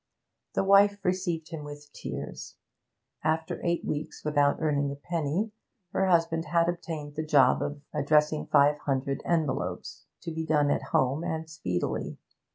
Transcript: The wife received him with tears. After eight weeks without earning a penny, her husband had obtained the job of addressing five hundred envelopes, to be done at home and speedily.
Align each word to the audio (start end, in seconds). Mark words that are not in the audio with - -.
The 0.55 0.63
wife 0.63 1.05
received 1.05 1.49
him 1.49 1.63
with 1.63 1.93
tears. 1.93 2.55
After 3.23 3.61
eight 3.63 3.85
weeks 3.85 4.25
without 4.25 4.57
earning 4.59 4.91
a 4.91 4.95
penny, 4.95 5.51
her 5.91 6.07
husband 6.07 6.45
had 6.45 6.67
obtained 6.67 7.13
the 7.15 7.23
job 7.23 7.61
of 7.61 7.81
addressing 7.93 8.47
five 8.47 8.79
hundred 8.79 9.21
envelopes, 9.25 10.05
to 10.21 10.31
be 10.31 10.43
done 10.43 10.71
at 10.71 10.85
home 10.89 11.23
and 11.23 11.47
speedily. 11.47 12.17